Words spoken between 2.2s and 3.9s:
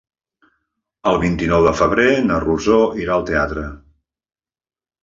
na Rosó irà al teatre.